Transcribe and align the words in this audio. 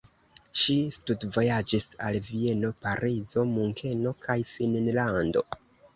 Ŝi 0.59 0.77
studvojaĝis 0.95 1.85
al 2.07 2.17
Vieno, 2.29 2.71
Parizo, 2.87 3.47
Munkeno 3.53 4.15
kaj 4.29 4.39
Finnlando. 4.57 5.45